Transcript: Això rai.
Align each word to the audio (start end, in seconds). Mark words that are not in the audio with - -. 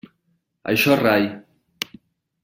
Això 0.71 0.95
rai. 1.01 1.27